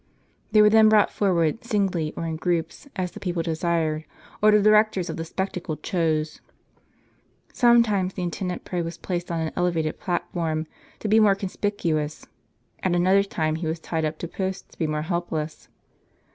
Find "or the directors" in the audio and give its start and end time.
4.41-5.11